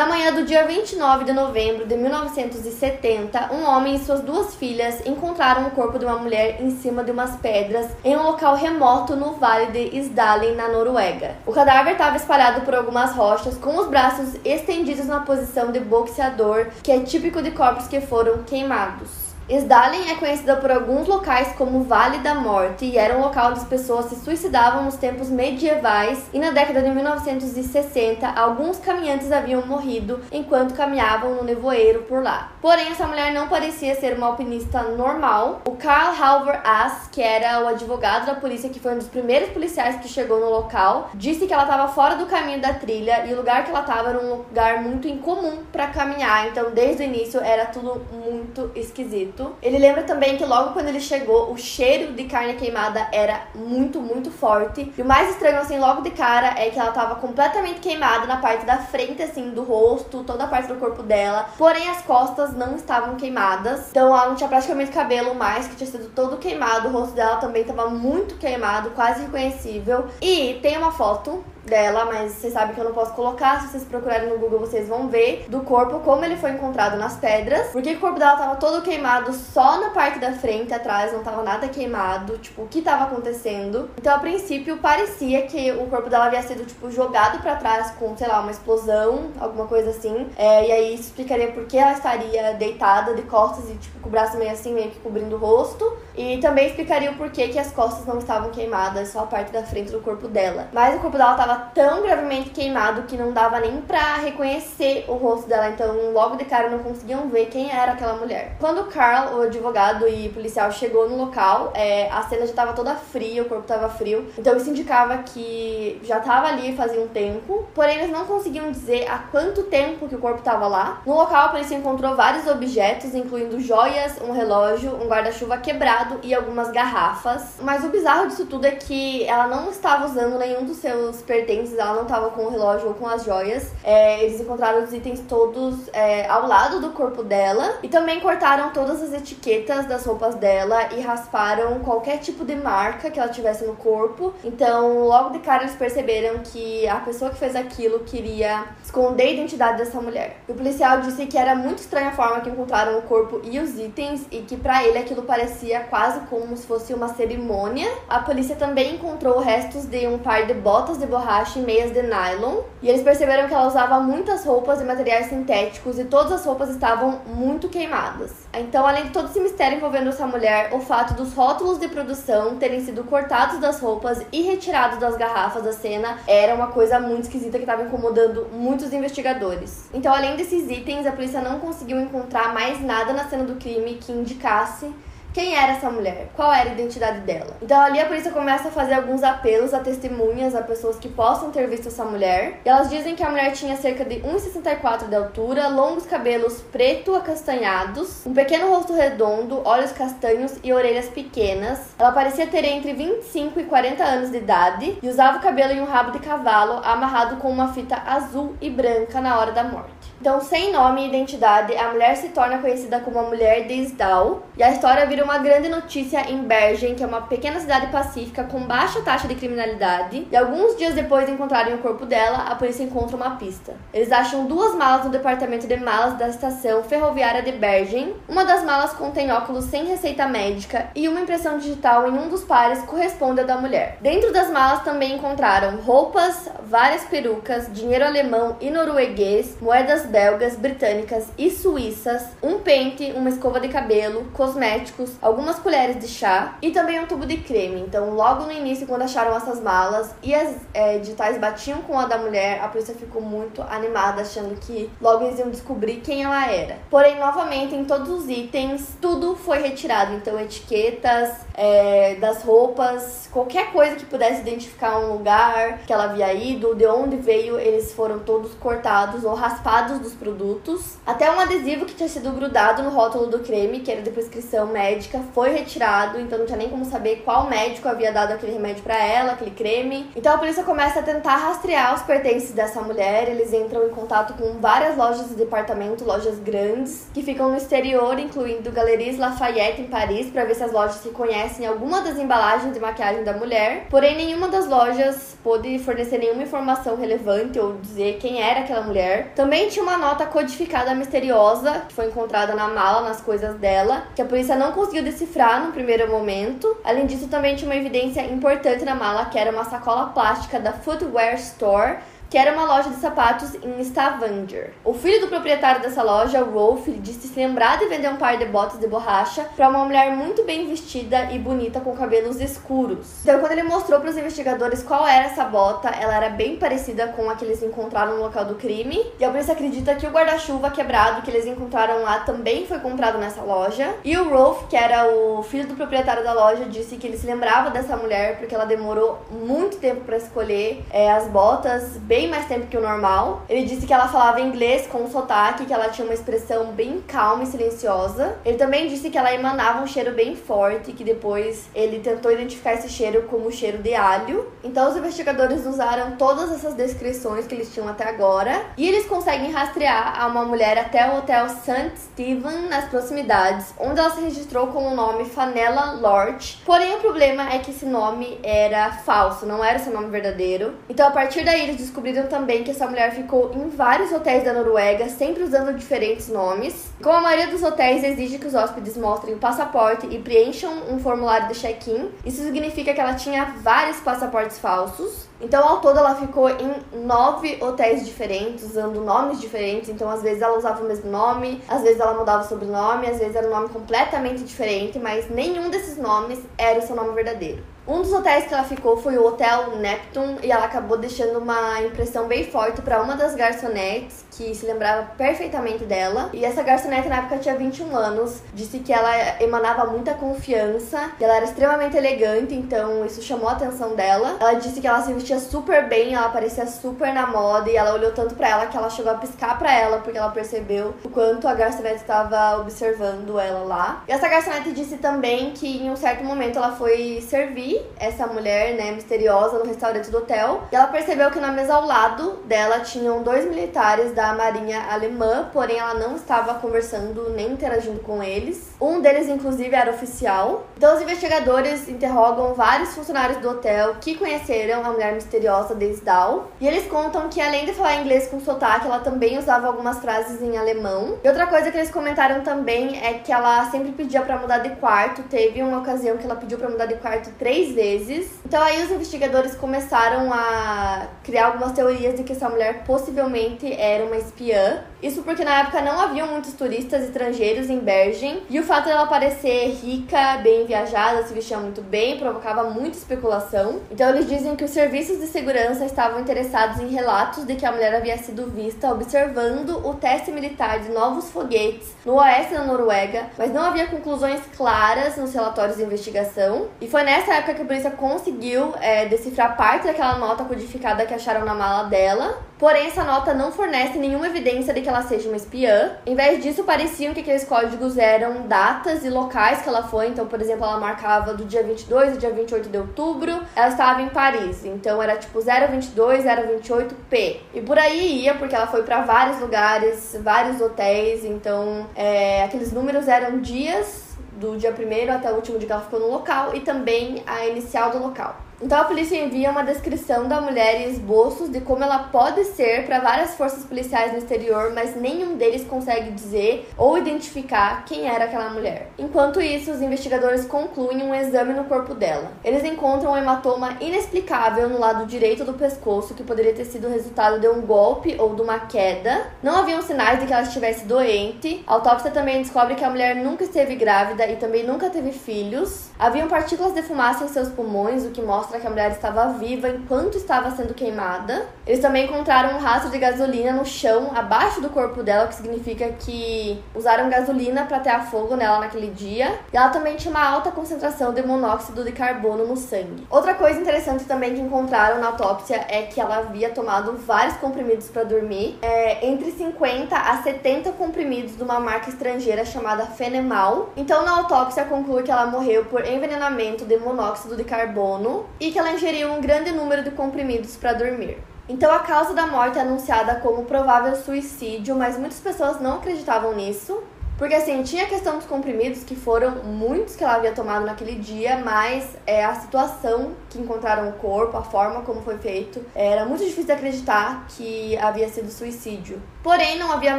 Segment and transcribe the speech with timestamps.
[0.00, 5.06] Na manhã do dia 29 de novembro de 1970, um homem e suas duas filhas
[5.06, 9.14] encontraram o corpo de uma mulher em cima de umas pedras em um local remoto
[9.14, 11.36] no vale de Isdalen, na Noruega.
[11.44, 16.68] O cadáver estava espalhado por algumas rochas, com os braços estendidos na posição de boxeador,
[16.82, 19.19] que é típico de corpos que foram queimados.
[19.50, 23.58] Sdalen é conhecida por alguns locais como Vale da Morte e era um local onde
[23.58, 29.66] as pessoas se suicidavam nos tempos medievais e na década de 1960 alguns caminhantes haviam
[29.66, 32.52] morrido enquanto caminhavam no nevoeiro por lá.
[32.62, 35.62] Porém, essa mulher não parecia ser uma alpinista normal.
[35.66, 39.48] O Karl Halvor Ass, que era o advogado da polícia que foi um dos primeiros
[39.48, 43.32] policiais que chegou no local, disse que ela estava fora do caminho da trilha e
[43.32, 47.06] o lugar que ela estava era um lugar muito incomum para caminhar, então desde o
[47.06, 49.39] início era tudo muito esquisito.
[49.62, 54.00] Ele lembra também que logo quando ele chegou, o cheiro de carne queimada era muito,
[54.00, 54.92] muito forte.
[54.96, 58.36] E o mais estranho, assim, logo de cara, é que ela tava completamente queimada na
[58.38, 61.48] parte da frente, assim, do rosto, toda a parte do corpo dela.
[61.56, 63.90] Porém, as costas não estavam queimadas.
[63.90, 66.88] Então, ela não tinha praticamente cabelo mais, que tinha sido todo queimado.
[66.88, 70.06] O rosto dela também tava muito queimado, quase reconhecível.
[70.20, 73.60] E tem uma foto dela, mas vocês sabem que eu não posso colocar.
[73.60, 77.16] Se vocês procurarem no Google, vocês vão ver do corpo como ele foi encontrado nas
[77.16, 77.68] pedras.
[77.68, 81.42] Porque o corpo dela tava todo queimado só na parte da frente, atrás não tava
[81.42, 82.38] nada queimado.
[82.38, 83.90] Tipo, o que tava acontecendo?
[83.98, 88.16] Então, a princípio, parecia que o corpo dela havia sido, tipo, jogado para trás com,
[88.16, 90.28] sei lá, uma explosão, alguma coisa assim.
[90.36, 94.08] É, e aí isso explicaria por que ela estaria deitada de costas e, tipo, com
[94.08, 95.96] o braço meio assim, meio que cobrindo o rosto.
[96.16, 99.62] E também explicaria o porquê que as costas não estavam queimadas, só a parte da
[99.62, 100.68] frente do corpo dela.
[100.72, 105.14] Mas o corpo dela tava tão gravemente queimado que não dava nem pra reconhecer o
[105.14, 108.56] rosto dela, então logo de cara não conseguiam ver quem era aquela mulher.
[108.58, 112.94] Quando Carl, o advogado e policial, chegou no local, é, a cena já tava toda
[112.94, 117.66] fria, o corpo tava frio, então isso indicava que já tava ali fazia um tempo,
[117.74, 121.02] porém eles não conseguiam dizer há quanto tempo que o corpo tava lá.
[121.06, 126.34] No local a polícia encontrou vários objetos, incluindo joias, um relógio, um guarda-chuva quebrado e
[126.34, 127.56] algumas garrafas.
[127.60, 131.39] Mas o bizarro disso tudo é que ela não estava usando nenhum dos seus pertences,
[131.78, 133.70] ela não estava com o relógio ou com as joias.
[133.82, 138.70] É, eles encontraram os itens todos é, ao lado do corpo dela e também cortaram
[138.70, 143.64] todas as etiquetas das roupas dela e rasparam qualquer tipo de marca que ela tivesse
[143.64, 144.32] no corpo.
[144.44, 149.30] Então, logo de cara, eles perceberam que a pessoa que fez aquilo queria esconder a
[149.32, 150.38] identidade dessa mulher.
[150.48, 153.78] O policial disse que era muito estranha a forma que encontraram o corpo e os
[153.78, 157.90] itens e que para ele aquilo parecia quase como se fosse uma cerimônia.
[158.08, 162.02] A polícia também encontrou restos de um par de botas de borracha e meias de
[162.02, 162.62] nylon.
[162.82, 166.70] E eles perceberam que ela usava muitas roupas e materiais sintéticos e todas as roupas
[166.70, 168.32] estavam muito queimadas.
[168.52, 172.56] Então, além de todo esse mistério envolvendo essa mulher, o fato dos rótulos de produção
[172.56, 177.24] terem sido cortados das roupas e retirados das garrafas da cena era uma coisa muito
[177.24, 179.88] esquisita que estava incomodando muitos investigadores.
[179.94, 183.94] Então, além desses itens, a polícia não conseguiu encontrar mais nada na cena do crime
[183.94, 184.92] que indicasse
[185.32, 186.28] quem era essa mulher?
[186.34, 187.56] Qual era a identidade dela?
[187.62, 191.50] Então ali a polícia começa a fazer alguns apelos a testemunhas, a pessoas que possam
[191.50, 192.60] ter visto essa mulher.
[192.64, 197.14] E elas dizem que a mulher tinha cerca de 1,64 de altura, longos cabelos preto
[197.14, 201.94] acastanhados, um pequeno rosto redondo, olhos castanhos e orelhas pequenas.
[201.98, 205.80] Ela parecia ter entre 25 e 40 anos de idade e usava o cabelo em
[205.80, 209.99] um rabo de cavalo amarrado com uma fita azul e branca na hora da morte.
[210.20, 214.42] Então, sem nome e identidade, a mulher se torna conhecida como a mulher de Isdal,
[214.54, 218.44] e a história vira uma grande notícia em Bergen, que é uma pequena cidade pacífica
[218.44, 220.28] com baixa taxa de criminalidade.
[220.30, 223.72] E alguns dias depois de encontrarem o corpo dela, a polícia encontra uma pista.
[223.94, 228.14] Eles acham duas malas no departamento de malas da estação ferroviária de Bergen.
[228.28, 232.44] Uma das malas contém óculos sem receita médica e uma impressão digital em um dos
[232.44, 233.96] pares corresponde à da mulher.
[234.02, 241.28] Dentro das malas também encontraram roupas, várias perucas, dinheiro alemão e norueguês, moedas belgas, britânicas
[241.38, 247.00] e suíças, um pente, uma escova de cabelo, cosméticos, algumas colheres de chá e também
[247.00, 247.80] um tubo de creme.
[247.80, 251.00] Então, logo no início, quando acharam essas malas e as é,
[251.38, 255.50] batiam com a da mulher, a polícia ficou muito animada, achando que logo eles iam
[255.50, 256.78] descobrir quem ela era.
[256.90, 260.14] Porém, novamente, em todos os itens, tudo foi retirado.
[260.14, 266.32] Então, etiquetas é, das roupas, qualquer coisa que pudesse identificar um lugar que ela havia
[266.32, 270.96] ido, de onde veio, eles foram todos cortados ou raspados dos produtos.
[271.06, 274.66] Até um adesivo que tinha sido grudado no rótulo do creme, que era de prescrição
[274.66, 278.82] médica, foi retirado, então não tinha nem como saber qual médico havia dado aquele remédio
[278.82, 280.10] para ela, aquele creme.
[280.16, 283.28] Então a polícia começa a tentar rastrear os pertences dessa mulher.
[283.28, 288.18] Eles entram em contato com várias lojas de departamento, lojas grandes, que ficam no exterior,
[288.18, 292.80] incluindo Galeries Lafayette em Paris, para ver se as lojas reconhecem alguma das embalagens de
[292.80, 293.86] maquiagem da mulher.
[293.90, 299.32] Porém, nenhuma das lojas pôde fornecer nenhuma informação relevante ou dizer quem era aquela mulher.
[299.34, 304.22] Também tinha uma nota codificada misteriosa que foi encontrada na mala, nas coisas dela, que
[304.22, 306.76] a polícia não conseguiu decifrar no primeiro momento.
[306.84, 310.72] Além disso, também tinha uma evidência importante na mala, que era uma sacola plástica da
[310.72, 311.98] Footwear Store
[312.30, 314.72] que era uma loja de sapatos em Stavanger.
[314.84, 318.44] O filho do proprietário dessa loja, Rolf, disse se lembrar de vender um par de
[318.44, 323.20] botas de borracha para uma mulher muito bem vestida e bonita com cabelos escuros.
[323.22, 327.08] Então, quando ele mostrou para os investigadores qual era essa bota, ela era bem parecida
[327.08, 329.04] com a que eles encontraram no local do crime.
[329.18, 333.18] E a polícia acredita que o guarda-chuva quebrado que eles encontraram lá também foi comprado
[333.18, 333.92] nessa loja.
[334.04, 337.26] E o Rolf, que era o filho do proprietário da loja, disse que ele se
[337.26, 342.28] lembrava dessa mulher porque ela demorou muito tempo para escolher é, as botas, bem bem
[342.28, 343.44] mais tempo que o normal.
[343.48, 347.44] Ele disse que ela falava inglês com sotaque, que ela tinha uma expressão bem calma
[347.44, 348.36] e silenciosa.
[348.44, 352.74] Ele também disse que ela emanava um cheiro bem forte, que depois ele tentou identificar
[352.74, 354.52] esse cheiro como cheiro de alho.
[354.62, 359.50] Então os investigadores usaram todas essas descrições que eles tinham até agora e eles conseguem
[359.50, 361.92] rastrear a uma mulher até o hotel St.
[361.96, 366.58] Stephen nas proximidades, onde ela se registrou com o nome Fanella Lorch.
[366.66, 370.74] Porém, o problema é que esse nome era falso, não era seu nome verdadeiro.
[370.86, 374.44] Então, a partir daí, eles descobriram descobriram também que essa mulher ficou em vários hotéis
[374.44, 376.90] da Noruega, sempre usando diferentes nomes.
[377.02, 380.98] Como a maioria dos hotéis exige que os hóspedes mostrem o passaporte e preencham um
[380.98, 385.28] formulário de check-in, isso significa que ela tinha vários passaportes falsos.
[385.40, 386.74] Então, ao todo, ela ficou em
[387.04, 389.88] nove hotéis diferentes, usando nomes diferentes.
[389.88, 393.18] Então, às vezes ela usava o mesmo nome, às vezes ela mudava o sobrenome, às
[393.18, 397.62] vezes era um nome completamente diferente, mas nenhum desses nomes era o seu nome verdadeiro.
[397.86, 401.80] Um dos hotéis que ela ficou foi o Hotel Neptune e ela acabou deixando uma
[401.82, 406.30] impressão bem forte para uma das garçonetes que se lembrava perfeitamente dela.
[406.32, 411.24] E essa garçonete na época tinha 21 anos, disse que ela emanava muita confiança, que
[411.24, 414.36] ela era extremamente elegante, então isso chamou a atenção dela.
[414.40, 417.94] Ela disse que ela se vestia super bem, ela parecia super na moda e ela
[417.94, 421.08] olhou tanto para ela que ela chegou a piscar para ela porque ela percebeu o
[421.08, 424.04] quanto a garçonete estava observando ela lá.
[424.06, 428.74] E essa garçonete disse também que em um certo momento ela foi servir essa mulher,
[428.74, 430.62] né, misteriosa no restaurante do hotel.
[430.72, 435.50] E ela percebeu que na mesa ao lado dela tinham dois militares da marinha alemã,
[435.52, 438.70] porém ela não estava conversando nem interagindo com eles.
[438.80, 440.64] Um deles, inclusive, era oficial.
[440.76, 446.50] Então, os investigadores interrogam vários funcionários do hotel que conheceram a mulher misteriosa de Isdal.
[446.60, 450.40] E eles contam que, além de falar inglês com sotaque, ela também usava algumas frases
[450.40, 451.18] em alemão.
[451.22, 454.70] E outra coisa que eles comentaram também é que ela sempre pedia para mudar de
[454.76, 455.22] quarto.
[455.24, 458.30] Teve uma ocasião que ela pediu para mudar de quarto três vezes.
[458.44, 464.04] Então, aí os investigadores começaram a criar algumas teorias de que essa mulher possivelmente era
[464.04, 464.82] uma espiã.
[465.02, 469.06] Isso porque na época não haviam muitos turistas estrangeiros em Bergen e o fato dela
[469.06, 473.80] parecer rica, bem viajada, se vestia muito bem, provocava muita especulação.
[473.90, 477.72] Então eles dizem que os serviços de segurança estavam interessados em relatos de que a
[477.72, 483.26] mulher havia sido vista observando o teste militar de novos foguetes no oeste da Noruega,
[483.38, 486.68] mas não havia conclusões claras nos relatórios de investigação.
[486.80, 491.14] E foi nessa época que a polícia conseguiu é, decifrar parte daquela nota codificada que
[491.14, 492.38] acharam na mala dela.
[492.58, 495.92] Porém, essa nota não fornece nenhuma evidência de que ela seja uma espiã.
[496.04, 500.08] Em vez disso, pareciam que aqueles códigos eram datas e locais que ela foi.
[500.08, 503.42] Então, por exemplo, ela marcava do dia 22 ao dia 28 de outubro.
[503.56, 504.64] Ela estava em Paris.
[504.66, 507.36] Então, era tipo 022, 028P.
[507.54, 511.24] E por aí ia, porque ela foi para vários lugares, vários hotéis.
[511.24, 516.00] Então, é, aqueles números eram dias do dia primeiro até o último que ela ficou
[516.00, 518.49] no local e também a inicial do local.
[518.62, 522.84] Então a polícia envia uma descrição da mulher e esboços de como ela pode ser
[522.84, 528.24] para várias forças policiais no exterior, mas nenhum deles consegue dizer ou identificar quem era
[528.26, 528.90] aquela mulher.
[528.98, 532.32] Enquanto isso, os investigadores concluem um exame no corpo dela.
[532.44, 537.40] Eles encontram um hematoma inexplicável no lado direito do pescoço que poderia ter sido resultado
[537.40, 539.28] de um golpe ou de uma queda.
[539.42, 541.64] Não haviam sinais de que ela estivesse doente.
[541.66, 545.88] A autópsia também descobre que a mulher nunca esteve grávida e também nunca teve filhos.
[545.98, 549.26] Haviam partículas de fumaça em seus pulmões, o que mostra mostra que a mulher estava
[549.34, 551.46] viva enquanto estava sendo queimada.
[551.64, 555.36] Eles também encontraram um rastro de gasolina no chão, abaixo do corpo dela, o que
[555.36, 559.38] significa que usaram gasolina para ter fogo nela naquele dia.
[559.52, 563.06] E ela também tinha uma alta concentração de monóxido de carbono no sangue.
[563.08, 567.88] Outra coisa interessante também que encontraram na autópsia é que ela havia tomado vários comprimidos
[567.88, 573.70] para dormir, é, entre 50 a 70 comprimidos de uma marca estrangeira chamada Fenemal.
[573.76, 578.58] Então, na autópsia conclui que ela morreu por envenenamento de monóxido de carbono e que
[578.58, 581.18] ela ingeriu um grande número de comprimidos para dormir.
[581.48, 586.34] Então, a causa da morte é anunciada como provável suicídio, mas muitas pessoas não acreditavam
[586.34, 586.82] nisso.
[587.20, 590.94] Porque assim, tinha a questão dos comprimidos, que foram muitos que ela havia tomado naquele
[590.94, 596.06] dia, mas é, a situação que encontraram o corpo, a forma como foi feito, era
[596.06, 599.02] muito difícil de acreditar que havia sido suicídio.
[599.22, 599.98] Porém, não havia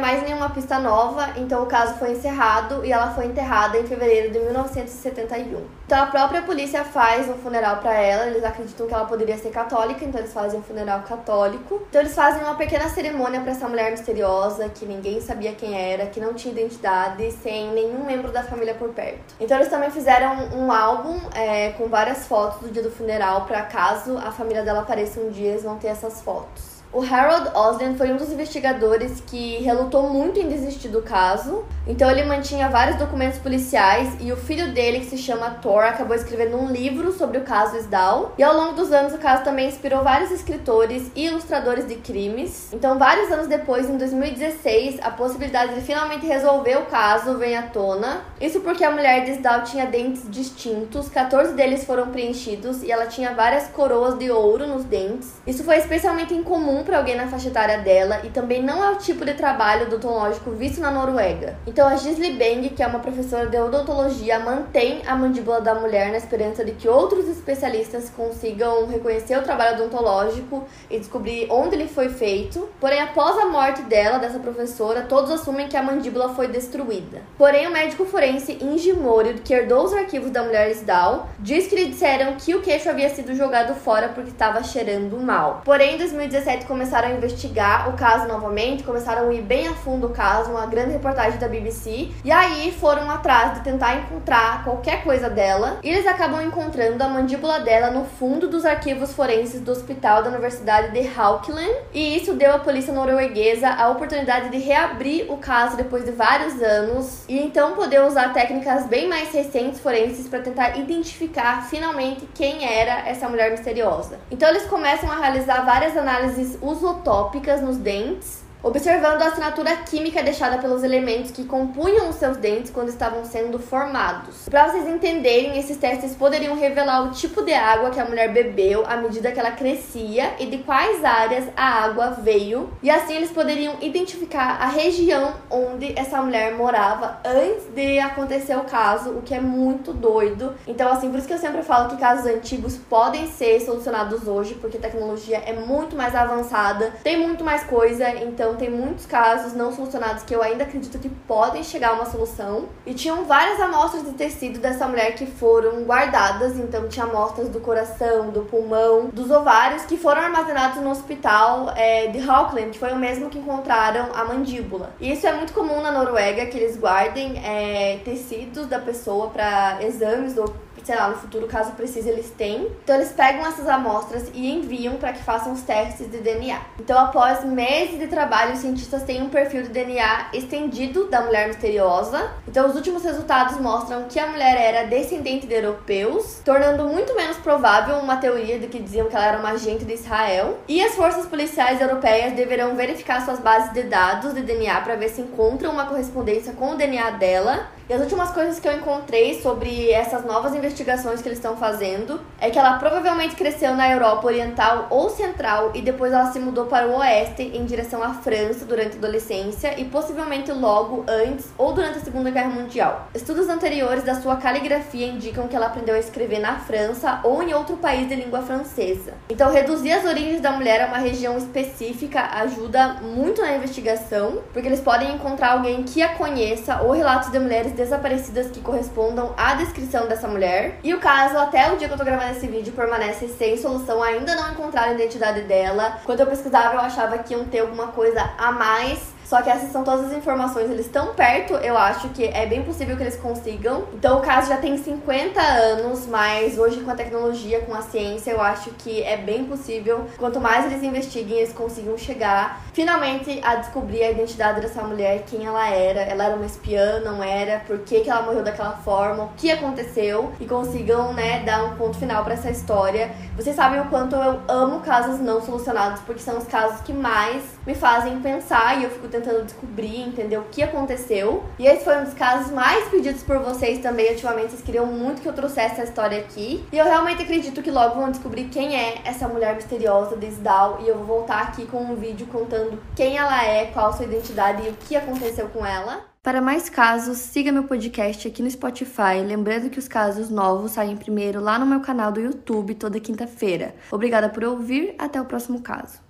[0.00, 4.32] mais nenhuma pista nova, então o caso foi encerrado e ela foi enterrada em fevereiro
[4.32, 5.64] de 1971.
[5.86, 9.50] Então a própria polícia faz um funeral para ela, eles acreditam que ela poderia ser
[9.50, 11.82] católica, então eles fazem um funeral católico.
[11.88, 16.06] Então eles fazem uma pequena cerimônia para essa mulher misteriosa, que ninguém sabia quem era,
[16.06, 19.34] que não tinha identidade, sem nenhum membro da família por perto.
[19.40, 23.62] Então eles também fizeram um álbum é, com várias fotos do dia do funeral, para
[23.62, 26.71] caso a família dela apareça um dia, eles vão ter essas fotos.
[26.92, 32.10] O Harold Osden foi um dos investigadores que relutou muito em desistir do caso, então
[32.10, 36.58] ele mantinha vários documentos policiais e o filho dele, que se chama Thor, acabou escrevendo
[36.58, 38.34] um livro sobre o caso Sdal.
[38.36, 42.70] E ao longo dos anos, o caso também inspirou vários escritores e ilustradores de crimes.
[42.74, 47.62] Então, vários anos depois, em 2016, a possibilidade de finalmente resolver o caso vem à
[47.62, 48.20] tona.
[48.38, 53.06] Isso porque a mulher de Sdal tinha dentes distintos, 14 deles foram preenchidos e ela
[53.06, 55.40] tinha várias coroas de ouro nos dentes.
[55.46, 58.96] Isso foi especialmente incomum para alguém na faixa etária dela e também não é o
[58.96, 61.56] tipo de trabalho odontológico visto na Noruega.
[61.66, 66.10] Então a Gisli Beng, que é uma professora de odontologia, mantém a mandíbula da mulher
[66.10, 71.88] na esperança de que outros especialistas consigam reconhecer o trabalho odontológico e descobrir onde ele
[71.88, 72.68] foi feito.
[72.80, 77.22] Porém, após a morte dela, dessa professora, todos assumem que a mandíbula foi destruída.
[77.36, 81.74] Porém, o médico forense Ingi Mori, que herdou os arquivos da mulher Sdal, diz que
[81.74, 85.62] lhe disseram que o queixo havia sido jogado fora porque estava cheirando mal.
[85.64, 90.06] Porém, em 2017 começaram a investigar o caso novamente, começaram a ir bem a fundo
[90.06, 95.04] o caso, uma grande reportagem da BBC, e aí foram atrás de tentar encontrar qualquer
[95.04, 99.70] coisa dela, e eles acabam encontrando a mandíbula dela no fundo dos arquivos forenses do
[99.70, 105.30] hospital da Universidade de Haukeland, e isso deu à polícia norueguesa a oportunidade de reabrir
[105.30, 110.26] o caso depois de vários anos, e então poder usar técnicas bem mais recentes forenses
[110.26, 114.18] para tentar identificar finalmente quem era essa mulher misteriosa.
[114.30, 120.58] Então eles começam a realizar várias análises usotópicas nos dentes observando a assinatura química deixada
[120.58, 124.48] pelos elementos que compunham os seus dentes quando estavam sendo formados.
[124.48, 128.84] Para vocês entenderem, esses testes poderiam revelar o tipo de água que a mulher bebeu
[128.86, 133.30] à medida que ela crescia e de quais áreas a água veio, e assim eles
[133.30, 139.34] poderiam identificar a região onde essa mulher morava antes de acontecer o caso, o que
[139.34, 140.54] é muito doido.
[140.66, 144.54] Então, assim, por isso que eu sempre falo que casos antigos podem ser solucionados hoje,
[144.54, 149.06] porque a tecnologia é muito mais avançada, tem muito mais coisa, então então tem muitos
[149.06, 152.68] casos não solucionados que eu ainda acredito que podem chegar a uma solução.
[152.84, 157.60] E tinham várias amostras de tecido dessa mulher que foram guardadas, então tinha amostras do
[157.60, 162.92] coração, do pulmão, dos ovários que foram armazenados no hospital é, de Auckland, que foi
[162.92, 164.90] o mesmo que encontraram a mandíbula.
[165.00, 169.78] E isso é muito comum na Noruega que eles guardem é, tecidos da pessoa para
[169.82, 170.52] exames ou
[170.84, 172.68] sei lá, no futuro, caso precise, eles têm.
[172.82, 176.60] Então eles pegam essas amostras e enviam para que façam os testes de DNA.
[176.78, 181.48] Então, após meses de trabalho, os cientistas têm um perfil de DNA estendido da mulher
[181.48, 182.30] misteriosa.
[182.46, 187.36] Então, os últimos resultados mostram que a mulher era descendente de europeus, tornando muito menos
[187.38, 190.58] provável uma teoria de que diziam que ela era uma agente de Israel.
[190.68, 195.08] E as forças policiais europeias deverão verificar suas bases de dados de DNA para ver
[195.08, 199.40] se encontram uma correspondência com o DNA dela e as últimas coisas que eu encontrei
[199.40, 204.26] sobre essas novas investigações que eles estão fazendo é que ela provavelmente cresceu na Europa
[204.26, 208.64] Oriental ou Central e depois ela se mudou para o Oeste em direção à França
[208.64, 213.08] durante a adolescência e possivelmente logo antes ou durante a Segunda Guerra Mundial.
[213.14, 217.52] Estudos anteriores da sua caligrafia indicam que ela aprendeu a escrever na França ou em
[217.52, 219.14] outro país de língua francesa.
[219.28, 224.68] Então, reduzir as origens da mulher a uma região específica ajuda muito na investigação, porque
[224.68, 229.54] eles podem encontrar alguém que a conheça ou relatos de mulheres desaparecidas que correspondam à
[229.54, 230.78] descrição dessa mulher.
[230.82, 234.02] E o caso, até o dia que eu tô gravando esse vídeo, permanece sem solução.
[234.02, 236.00] Ainda não encontraram a identidade dela.
[236.04, 239.72] Quando eu pesquisava, eu achava que iam ter alguma coisa a mais Só que essas
[239.72, 243.16] são todas as informações, eles estão perto, eu acho que é bem possível que eles
[243.16, 243.84] consigam.
[243.94, 248.30] Então o caso já tem 50 anos, mas hoje com a tecnologia, com a ciência,
[248.30, 250.04] eu acho que é bem possível.
[250.18, 255.46] Quanto mais eles investiguem, eles consigam chegar finalmente a descobrir a identidade dessa mulher, quem
[255.46, 256.00] ela era.
[256.00, 257.60] Ela era uma espiã, não era?
[257.60, 259.24] Por que, que ela morreu daquela forma?
[259.24, 260.30] O que aconteceu?
[260.40, 263.10] E consigam, né, dar um ponto final para essa história.
[263.34, 267.42] Vocês sabem o quanto eu amo casos não solucionados, porque são os casos que mais
[267.66, 271.44] me fazem pensar e eu fico tentando descobrir, entender o que aconteceu.
[271.58, 274.10] E esse foi um dos casos mais pedidos por vocês também.
[274.10, 276.64] Ultimamente, vocês queriam muito que eu trouxesse essa história aqui.
[276.72, 280.80] E eu realmente acredito que logo vão descobrir quem é essa mulher misteriosa de Isdal.
[280.82, 284.66] E eu vou voltar aqui com um vídeo contando quem ela é, qual sua identidade
[284.66, 286.12] e o que aconteceu com ela.
[286.22, 289.24] Para mais casos, siga meu podcast aqui no Spotify.
[289.26, 293.74] Lembrando que os casos novos saem primeiro lá no meu canal do YouTube toda quinta-feira.
[293.90, 296.01] Obrigada por ouvir, até o próximo caso.